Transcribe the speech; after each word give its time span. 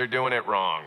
they're 0.00 0.06
doing 0.06 0.32
it 0.32 0.46
wrong. 0.46 0.86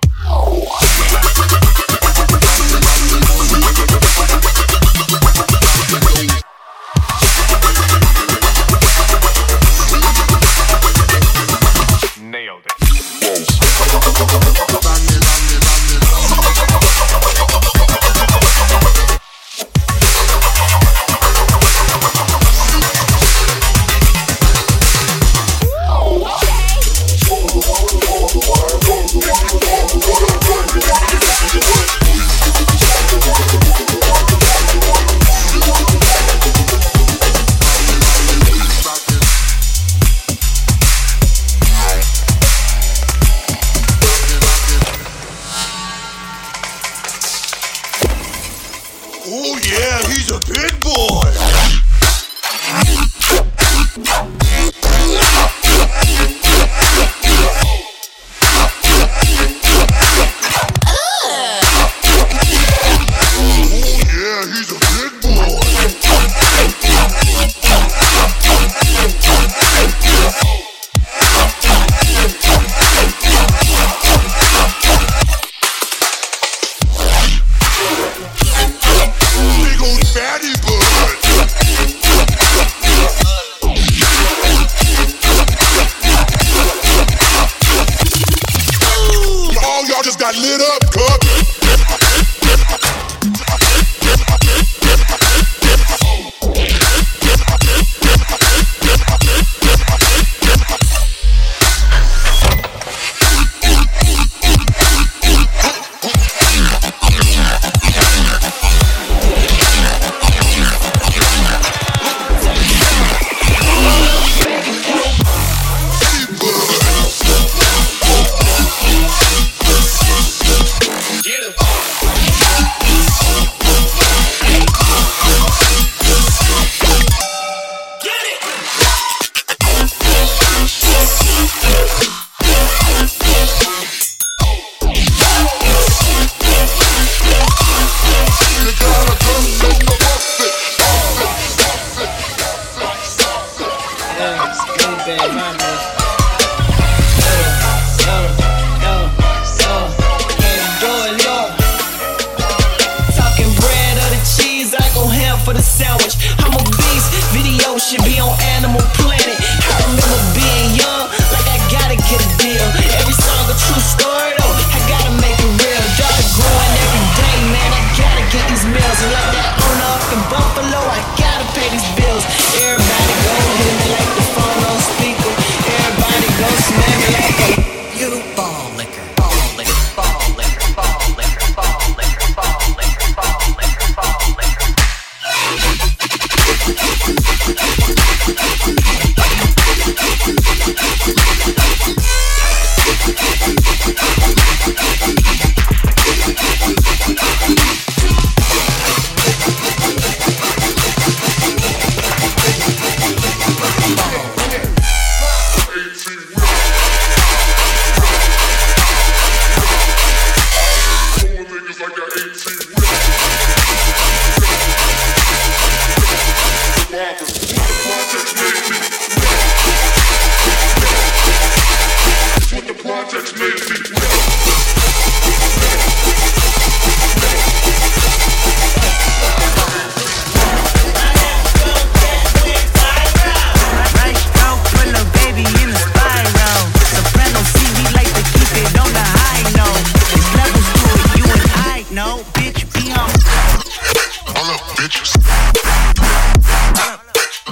bitches. 244.84 245.16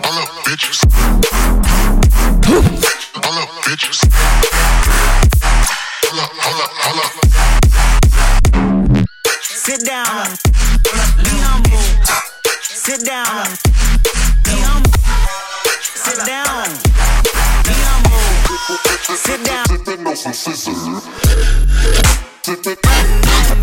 All 0.04 0.18
up 0.20 0.28
bitches. 0.44 0.80
All 3.24 3.38
up 3.40 3.50
bitches. 3.64 4.00
Hold 6.04 6.20
up, 6.20 6.32
hold 6.44 6.62
up, 6.62 6.72
hold 6.84 7.00
up. 7.06 7.12
Sit 9.42 9.82
down. 9.86 10.36
Be 11.24 11.32
humble. 11.40 11.84
Sit 12.62 13.06
down. 13.06 13.48
Be 14.44 14.56
humble. 14.68 14.92
Sit 15.80 16.26
down. 16.26 16.68
Be 17.64 17.76
humble. 17.88 18.20
Sit 19.16 19.40
down. 19.46 19.66
Sit 22.44 22.64
down. 22.64 23.61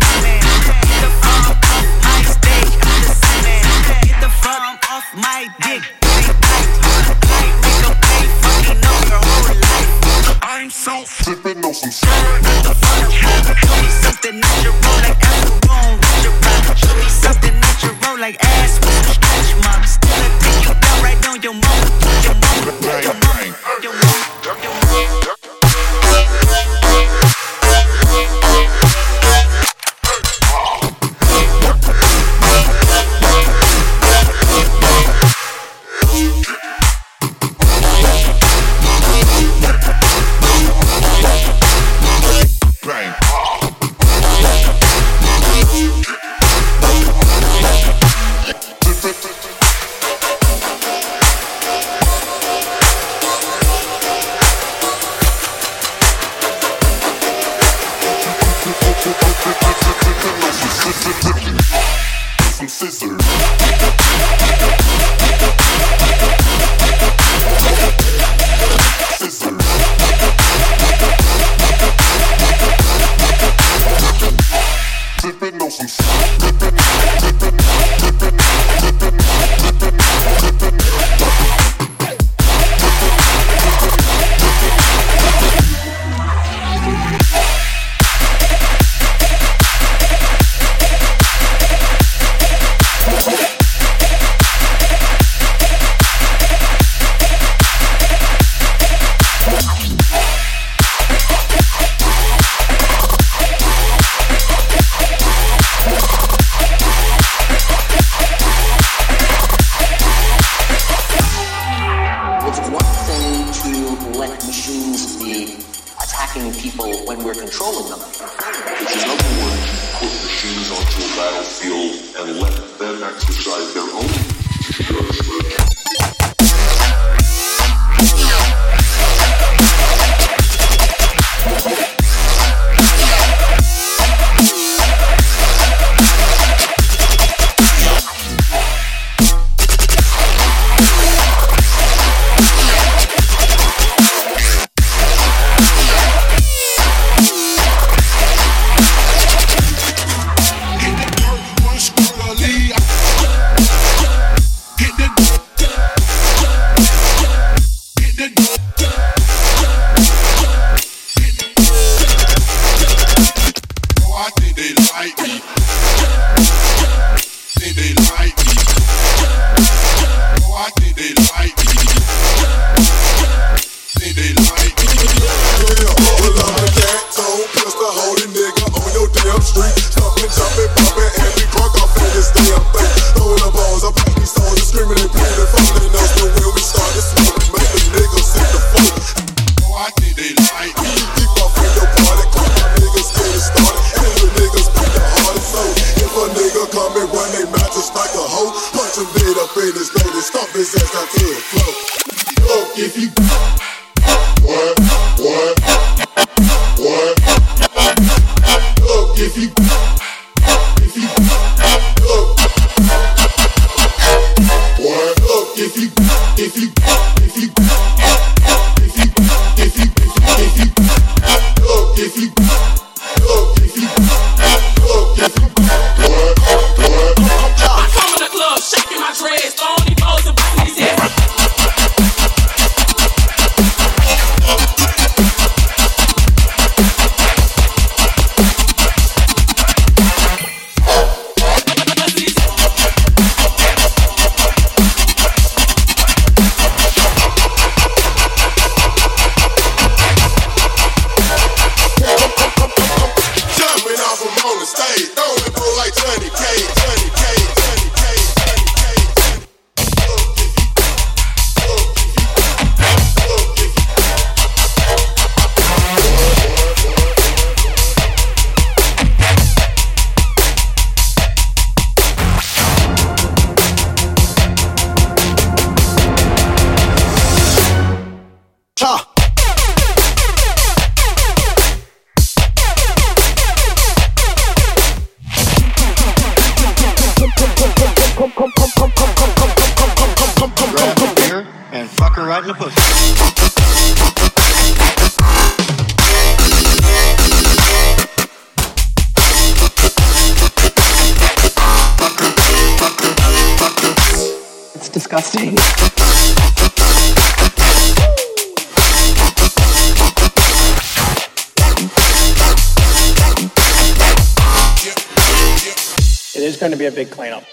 a 316.89 316.91
big 316.91 317.11
cleanup. 317.11 317.43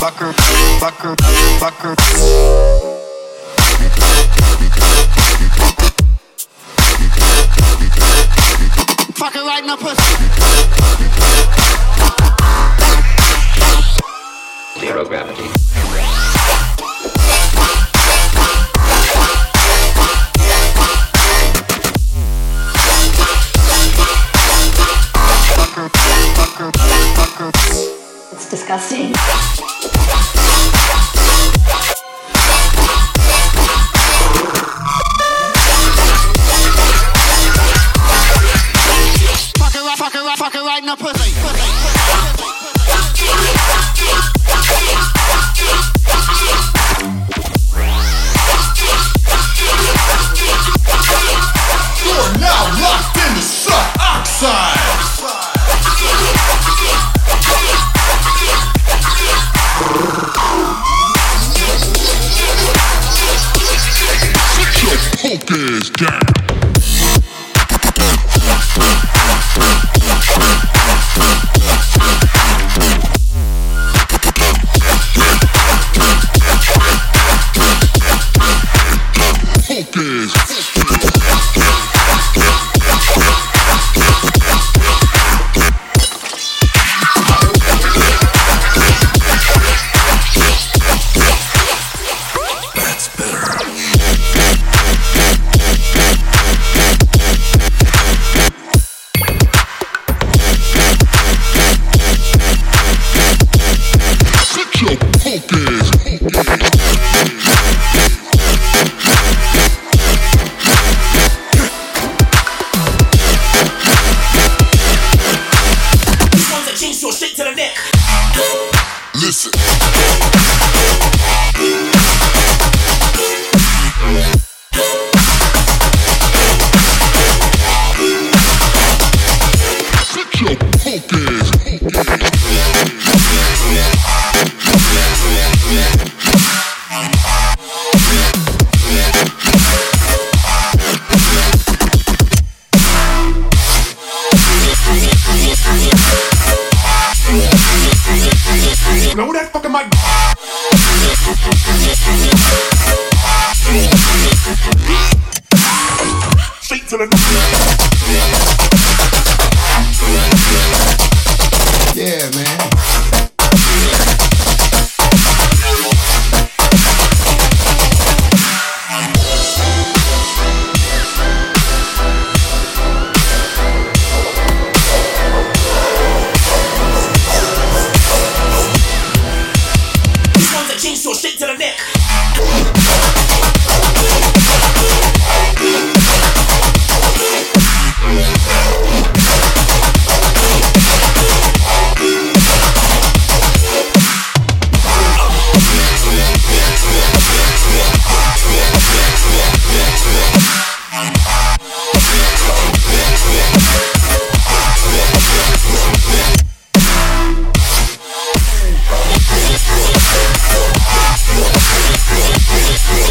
Bucker, 0.00 0.32
bucker, 0.80 1.14
bucker. 1.60 1.94
Fucking 9.14 9.46
right 9.46 9.60
in 9.60 9.66
the 9.68 9.76
pussy. 9.76 10.09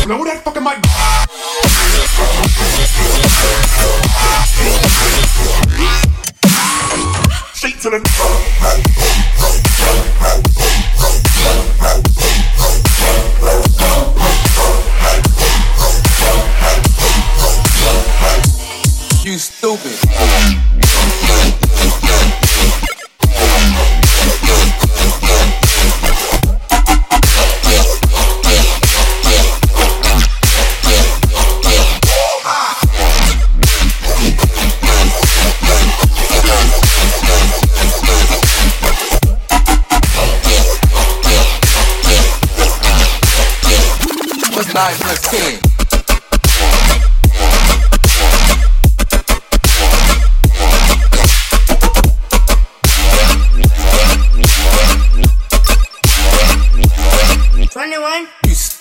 blow 0.10 0.26
that 0.26 0.44
fucking 0.44 0.64
mic. 0.64 0.78
Straight 7.54 7.80
to 7.82 7.92
the. 7.92 8.39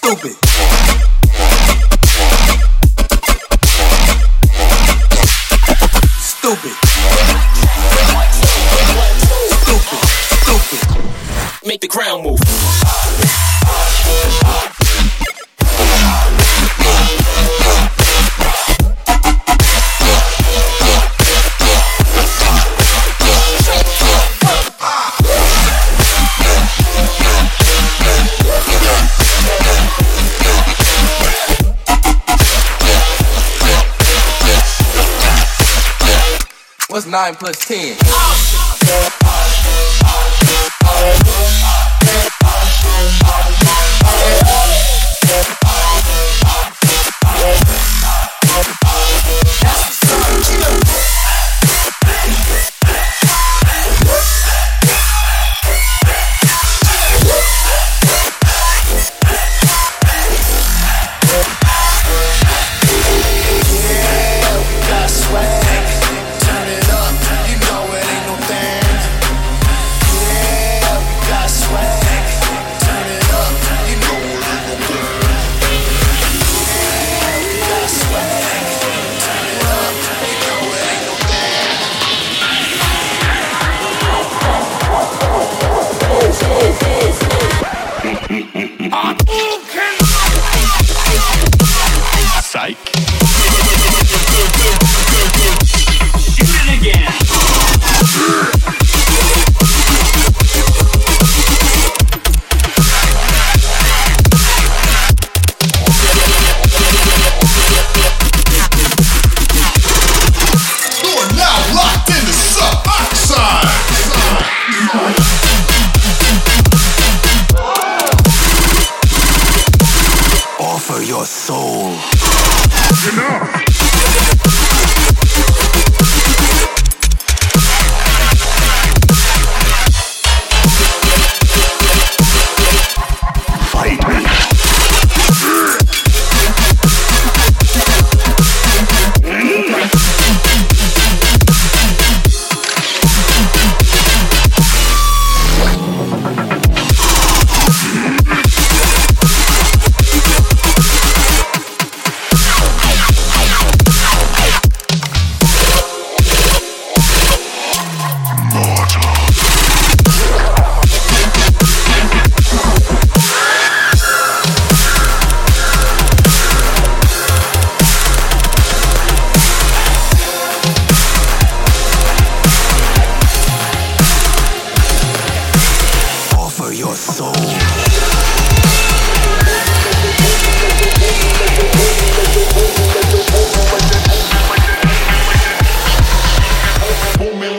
stupid. 0.00 1.97
nine 37.10 37.34
plus 37.36 37.56
ten. 37.58 38.37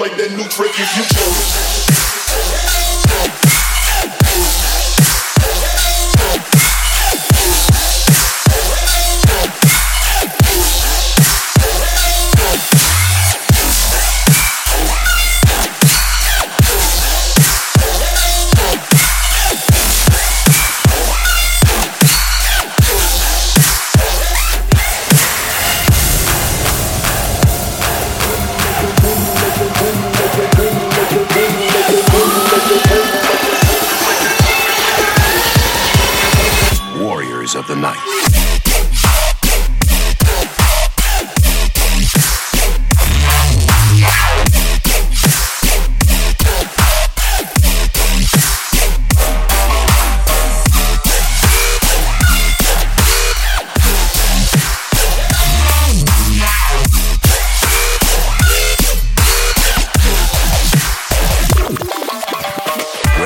like 0.09 0.17
that 0.17 0.31
new 0.31 0.47
trick 0.47 0.71
if 0.73 0.97
you 0.97 1.03
chose. 1.03 2.78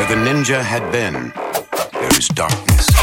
Where 0.03 0.17
the 0.17 0.29
ninja 0.29 0.61
had 0.61 0.91
been, 0.91 1.31
there 1.93 2.19
is 2.19 2.27
darkness. 2.27 3.02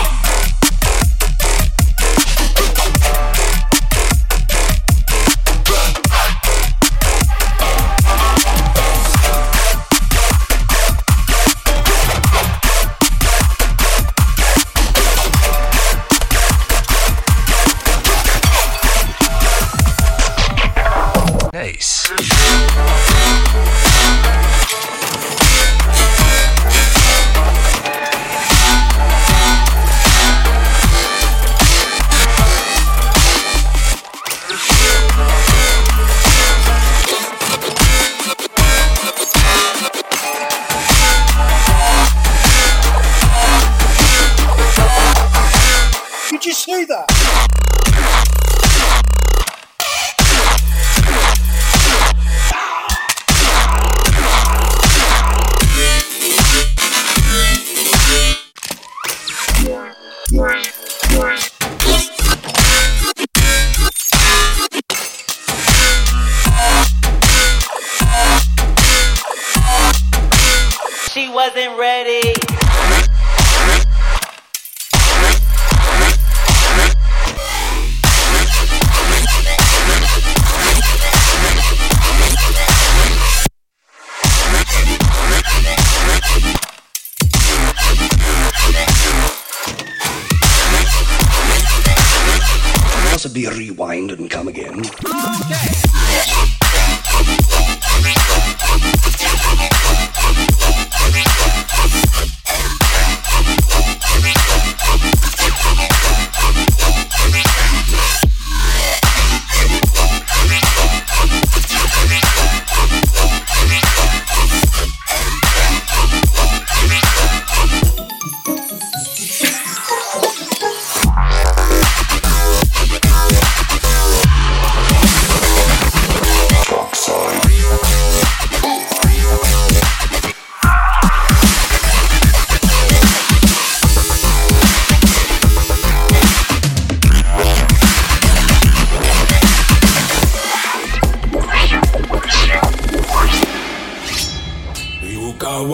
Wasn't 71.52 71.76
ready. 71.76 72.39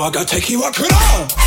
Yuka 0.06 0.18
waga 0.18 0.24
teki 0.24 0.56
wa 0.56 0.70
kura! 0.70 0.86
Popping 0.88 1.45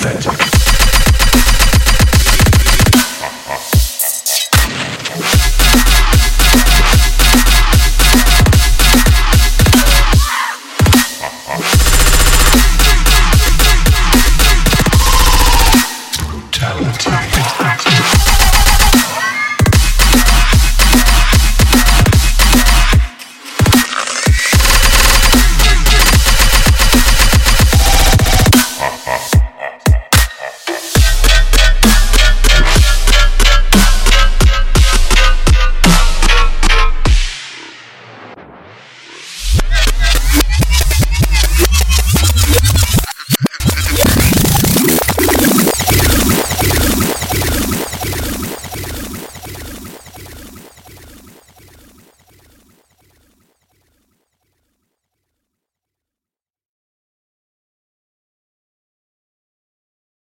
Fetch 0.00 0.29